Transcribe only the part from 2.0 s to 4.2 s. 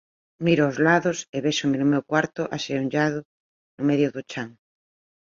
cuarto axeonllado no medio